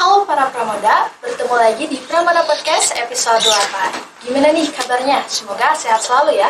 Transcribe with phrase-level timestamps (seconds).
[0.00, 4.24] Halo para pramoda, bertemu lagi di Pramoda Podcast episode 8.
[4.24, 5.28] Gimana nih kabarnya?
[5.28, 6.48] Semoga sehat selalu ya.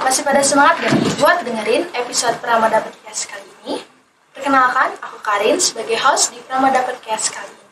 [0.00, 3.84] Masih pada semangat gak nih buat dengerin episode Pramoda Podcast kali ini?
[4.32, 7.68] Perkenalkan, aku Karin sebagai host di Pramoda Podcast kali ini.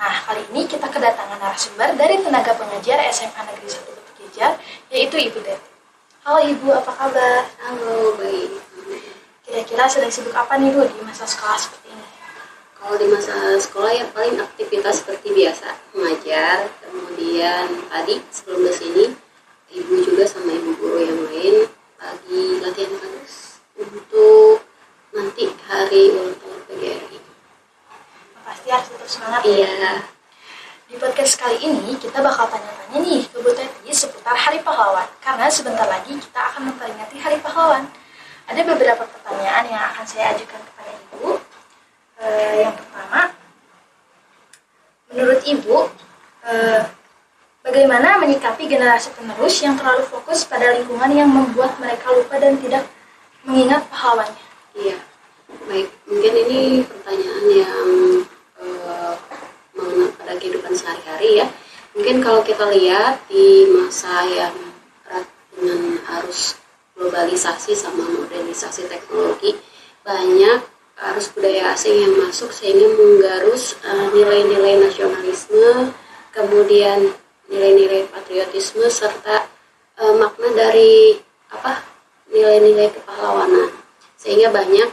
[0.00, 4.56] Nah, kali ini kita kedatangan narasumber dari tenaga pengajar SMA Negeri 1 Batu Jajar,
[4.88, 5.68] yaitu Ibu Deti.
[6.24, 7.44] Halo Ibu, apa kabar?
[7.60, 8.56] Halo, baik.
[9.44, 11.89] Kira-kira sedang sibuk apa nih Bu di masa sekolah seperti ini?
[12.80, 16.64] Kalau di masa sekolah ya paling aktivitas seperti biasa, mengajar.
[16.80, 19.04] Kemudian tadi sebelum ke sini,
[19.68, 21.68] ibu juga sama ibu guru yang lain
[22.00, 24.64] lagi latihan kasus untuk
[25.12, 27.18] nanti hari ulang tahun PGRI.
[28.48, 29.52] Pasti harus tetap semangat ya.
[29.60, 29.92] Iya,
[30.88, 35.46] Di podcast kali ini kita bakal tanya-tanya nih ke Bu Teti seputar Hari Pahlawan karena
[35.52, 37.84] sebentar lagi kita akan memperingati Hari Pahlawan.
[38.48, 41.49] Ada beberapa pertanyaan yang akan saya ajukan kepada Ibu.
[42.20, 43.32] Eh, yang pertama,
[45.08, 45.76] menurut Ibu,
[46.44, 46.84] eh,
[47.64, 52.84] bagaimana menyikapi generasi penerus yang terlalu fokus pada lingkungan yang membuat mereka lupa dan tidak
[53.48, 54.44] mengingat pahlawannya?
[54.76, 55.00] iya.
[55.64, 57.88] Baik, mungkin ini pertanyaan yang
[58.60, 59.14] eh,
[59.72, 61.46] mengenai pada kehidupan sehari-hari ya.
[61.96, 64.54] Mungkin kalau kita lihat di masa yang
[65.56, 66.60] dengan arus
[66.94, 69.56] globalisasi sama modernisasi teknologi,
[70.06, 70.69] banyak
[71.00, 75.96] arus budaya asing yang masuk sehingga menggarus eh, nilai-nilai nasionalisme,
[76.36, 77.16] kemudian
[77.48, 79.48] nilai-nilai patriotisme serta
[79.96, 81.16] eh, makna dari
[81.48, 81.80] apa
[82.28, 83.72] nilai-nilai kepahlawanan.
[84.20, 84.88] Sehingga banyak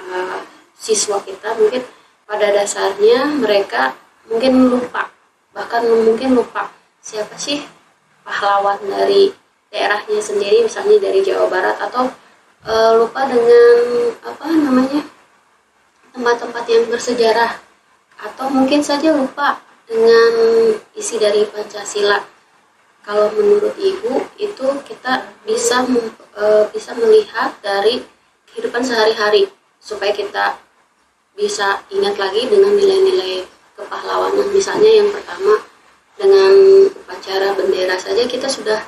[0.00, 0.38] eh,
[0.80, 1.84] siswa kita mungkin
[2.24, 3.92] pada dasarnya mereka
[4.30, 5.10] mungkin lupa
[5.50, 6.70] bahkan mungkin lupa
[7.02, 7.66] siapa sih
[8.22, 9.34] pahlawan dari
[9.68, 12.06] daerahnya sendiri misalnya dari Jawa Barat atau
[12.64, 13.76] eh, lupa dengan
[14.22, 15.00] apa namanya
[16.40, 17.52] tempat-tempat yang bersejarah
[18.16, 20.32] atau mungkin saja lupa dengan
[20.96, 22.16] isi dari Pancasila.
[23.04, 25.84] Kalau menurut ibu itu kita bisa
[26.40, 28.00] eh, bisa melihat dari
[28.48, 29.52] kehidupan sehari-hari
[29.84, 30.56] supaya kita
[31.36, 33.44] bisa ingat lagi dengan nilai-nilai
[33.76, 34.48] kepahlawanan.
[34.56, 35.60] Misalnya yang pertama
[36.16, 36.52] dengan
[36.88, 38.80] upacara bendera saja kita sudah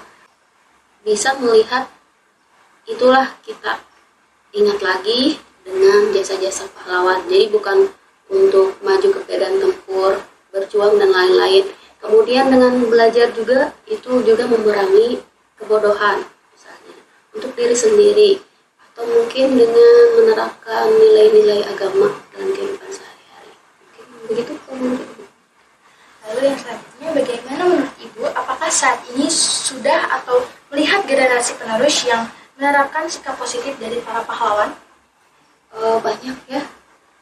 [1.05, 1.85] bisa melihat
[2.89, 3.77] itulah kita
[4.57, 7.23] ingat lagi dengan jasa-jasa pahlawan.
[7.27, 7.89] Jadi bukan
[8.33, 10.19] untuk maju ke medan tempur,
[10.53, 11.65] berjuang dan lain-lain.
[12.03, 15.23] Kemudian dengan belajar juga itu juga memerangi
[15.55, 16.99] kebodohan misalnya
[17.31, 18.31] untuk diri sendiri
[18.91, 23.55] atau mungkin dengan menerapkan nilai-nilai agama dalam kehidupan sehari-hari.
[23.87, 24.99] Mungkin begitu Ibu.
[26.23, 30.43] Lalu yang selanjutnya, bagaimana menurut Ibu, apakah saat ini sudah atau
[30.75, 32.27] melihat generasi penerus yang
[32.59, 34.75] menerapkan sikap positif dari para pahlawan?
[35.73, 36.63] Eh, banyak ya.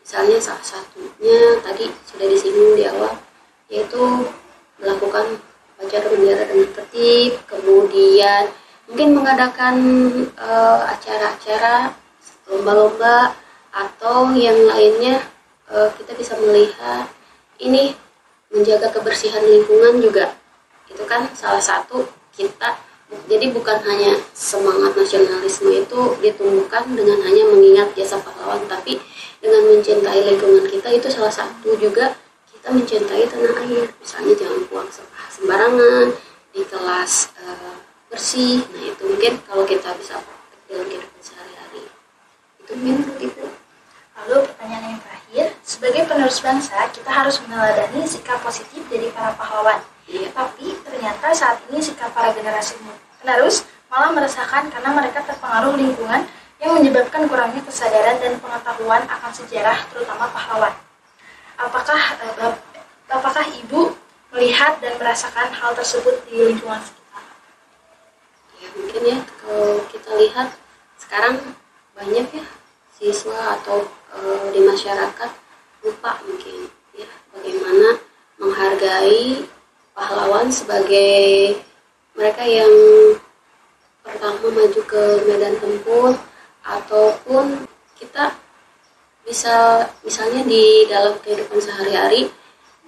[0.02, 3.14] Misalnya salah satunya tadi sudah disinggung di awal
[3.70, 4.26] yaitu
[4.82, 5.38] melakukan
[5.78, 8.50] upacara bendera dengan tertib kemudian
[8.90, 9.76] mungkin mengadakan
[10.34, 11.94] eh, acara-acara
[12.50, 13.38] lomba-lomba
[13.70, 15.22] atau yang lainnya
[15.70, 17.06] eh, kita bisa melihat
[17.62, 17.94] ini
[18.50, 20.34] menjaga kebersihan lingkungan juga.
[20.90, 22.02] Itu kan salah satu
[22.34, 22.74] kita
[23.26, 29.02] jadi bukan hanya semangat nasionalisme itu ditumbuhkan dengan hanya mengingat jasa pahlawan, tapi
[29.42, 32.14] dengan mencintai lingkungan kita itu salah satu juga
[32.54, 33.90] kita mencintai tanah air.
[33.98, 36.06] Misalnya jangan buang sampah sembarangan
[36.54, 37.74] di kelas eh,
[38.14, 38.62] bersih.
[38.70, 41.82] Nah itu mungkin kalau kita bisa praktek dalam kehidupan sehari-hari.
[42.62, 43.44] Itu mungkin ibu.
[44.20, 49.80] Lalu pertanyaan yang terakhir, sebagai penerus bangsa, kita harus meneladani sikap positif dari para pahlawan.
[50.04, 50.28] Iya.
[50.30, 50.69] Tapi
[51.00, 52.76] ternyata saat ini sikap para generasi
[53.24, 56.28] penerus malah meresahkan karena mereka terpengaruh lingkungan
[56.60, 60.76] yang menyebabkan kurangnya kesadaran dan pengetahuan akan sejarah terutama pahlawan.
[61.56, 62.52] Apakah eh,
[63.08, 63.96] apakah Ibu
[64.36, 67.24] melihat dan merasakan hal tersebut di lingkungan sekitar?
[68.60, 70.52] ya mungkin ya kalau kita lihat
[71.00, 71.40] sekarang
[71.96, 72.44] banyak ya
[73.00, 73.88] siswa atau
[74.20, 75.30] eh, di masyarakat
[75.80, 78.04] lupa mungkin ya bagaimana
[78.36, 79.48] menghargai
[79.94, 81.56] pahlawan sebagai
[82.14, 82.72] mereka yang
[84.00, 86.16] pertama maju ke medan tempur
[86.64, 87.64] ataupun
[88.00, 88.34] kita
[89.24, 92.32] bisa misalnya di dalam kehidupan sehari-hari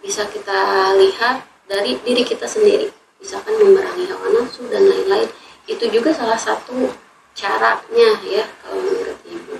[0.02, 2.90] bisa kita lihat dari diri kita sendiri.
[3.22, 5.30] Misalkan memerangi hawa nafsu dan lain-lain.
[5.70, 6.90] Itu juga salah satu
[7.38, 9.54] caranya ya kalau menurut ibu.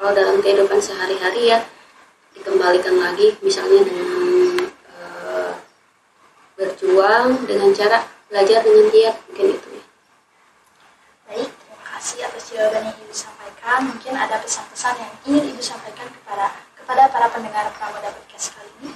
[0.00, 1.60] Kalau dalam kehidupan sehari-hari ya
[2.32, 4.21] dikembalikan lagi misalnya dengan
[7.02, 7.98] berjuang dengan cara
[8.30, 9.82] belajar dengan giat mungkin itu ya
[11.26, 13.78] Baik, terima kasih atas jawaban yang Ibu sampaikan.
[13.90, 18.90] Mungkin ada pesan-pesan yang ingin Ibu sampaikan kepada kepada para pendengar Pramoda Podcast kali ini.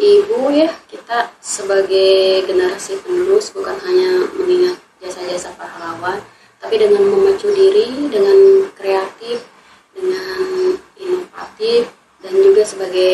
[0.00, 6.24] ibu ya kita sebagai generasi penerus bukan hanya mengingat jasa-jasa pahlawan
[6.60, 9.44] tapi dengan memacu diri dengan kreatif
[9.92, 11.92] dengan inovatif
[12.24, 13.12] dan juga sebagai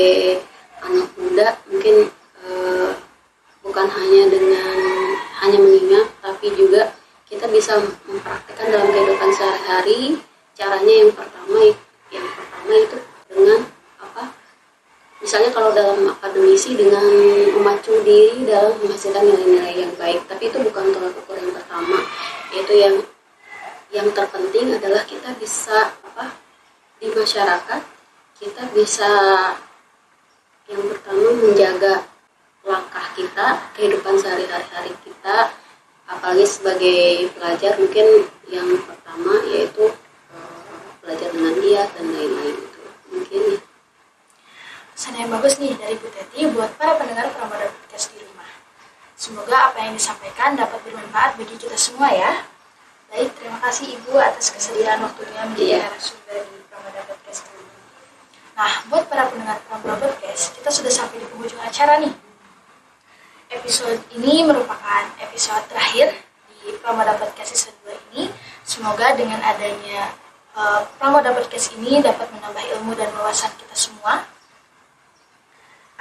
[7.61, 7.77] bisa
[8.09, 10.17] mempraktekkan dalam kehidupan sehari-hari
[10.57, 11.61] caranya yang pertama
[12.09, 12.97] yang pertama itu
[13.29, 13.61] dengan
[14.01, 14.33] apa?
[15.21, 17.05] Misalnya kalau dalam akademisi dengan
[17.53, 22.01] memacu diri dalam menghasilkan nilai-nilai yang baik tapi itu bukan tolak ukur yang pertama
[22.57, 22.95] yaitu yang
[23.93, 26.33] yang terpenting adalah kita bisa apa?
[26.97, 27.81] Di masyarakat
[28.41, 29.13] kita bisa
[30.65, 32.09] yang pertama menjaga
[32.65, 35.53] langkah kita kehidupan sehari-hari kita
[36.11, 38.07] apalagi sebagai pelajar mungkin
[38.51, 39.87] yang pertama yaitu
[40.35, 42.83] uh, belajar dengan dia dan lain-lain itu
[43.15, 43.61] mungkin ya
[45.01, 48.53] pesan yang bagus nih dari Bu Teti buat para pendengar Pramoda Podcast di rumah.
[49.17, 52.45] Semoga apa yang disampaikan dapat bermanfaat bagi kita semua ya.
[53.09, 55.89] Baik, terima kasih Ibu atas kesediaan waktunya menjadi Iya.
[55.89, 57.75] narasumber di Pramoda Podcast kali ini.
[58.61, 62.13] Nah, buat para pendengar Pramoda Podcast, kita sudah sampai di penghujung acara nih.
[63.71, 66.11] Episode ini merupakan episode terakhir
[66.59, 68.27] di Pramoda Podcast season 2 ini.
[68.67, 70.11] Semoga dengan adanya
[70.59, 74.27] eh, Pramoda Podcast ini dapat menambah ilmu dan wawasan kita semua.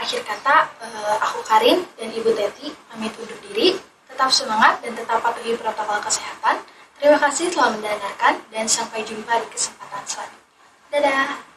[0.01, 3.77] Akhir kata, eh, aku Karin dan Ibu Teti pamit undur diri.
[4.09, 6.65] Tetap semangat dan tetap patuhi protokol kesehatan.
[6.97, 10.41] Terima kasih telah mendengarkan dan sampai jumpa di kesempatan selanjutnya.
[10.89, 11.48] Dadah!